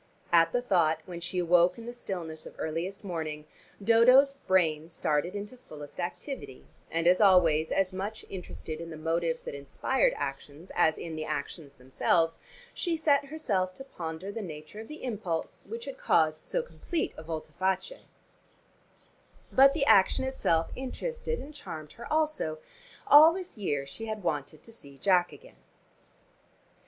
At 0.33 0.51
the 0.51 0.63
thought, 0.63 0.99
when 1.05 1.21
she 1.21 1.43
woke 1.43 1.77
in 1.77 1.85
the 1.85 1.93
stillness 1.93 2.47
of 2.47 2.55
earliest 2.57 3.03
morning, 3.03 3.45
Dodo's 3.83 4.33
brain 4.33 4.89
started 4.89 5.35
into 5.35 5.57
fullest 5.57 5.99
activity, 5.99 6.65
and, 6.89 7.05
as 7.05 7.21
always, 7.21 7.71
as 7.71 7.93
much 7.93 8.25
interested 8.27 8.81
in 8.81 8.89
the 8.89 8.97
motives 8.97 9.43
that 9.43 9.53
inspired 9.53 10.13
actions 10.15 10.71
as 10.73 10.97
in 10.97 11.15
the 11.15 11.25
actions 11.25 11.75
themselves, 11.75 12.39
she 12.73 12.97
set 12.97 13.25
herself 13.25 13.75
to 13.75 13.83
ponder 13.83 14.31
the 14.31 14.41
nature 14.41 14.79
of 14.79 14.87
the 14.87 15.03
impulse 15.03 15.67
which 15.67 15.85
had 15.85 15.99
caused 15.99 16.47
so 16.47 16.63
complete 16.63 17.13
a 17.15 17.21
volte 17.21 17.51
face. 17.59 17.99
But 19.51 19.75
the 19.75 19.85
action 19.85 20.25
itself 20.25 20.71
interested 20.75 21.37
and 21.37 21.53
charmed 21.53 21.93
her 21.93 22.11
also: 22.11 22.57
all 23.05 23.33
this 23.33 23.55
year 23.55 23.85
she 23.85 24.07
had 24.07 24.23
wanted 24.23 24.63
to 24.63 24.71
see 24.71 24.97
Jack 24.97 25.31
again. 25.31 25.57